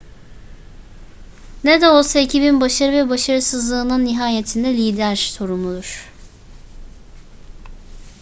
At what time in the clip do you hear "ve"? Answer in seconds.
2.91-3.09